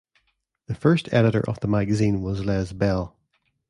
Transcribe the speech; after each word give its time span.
The 0.65 0.73
first 0.73 1.13
editor 1.13 1.47
of 1.47 1.59
the 1.59 1.67
magazine 1.67 2.23
was 2.23 2.43
Les 2.43 2.71
Bell. 2.71 3.15